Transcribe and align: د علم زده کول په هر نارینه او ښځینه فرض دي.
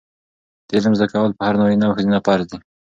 د 0.67 0.69
علم 0.75 0.93
زده 0.99 1.07
کول 1.13 1.31
په 1.37 1.41
هر 1.47 1.53
نارینه 1.59 1.85
او 1.87 1.95
ښځینه 1.97 2.19
فرض 2.27 2.45
دي. 2.51 2.57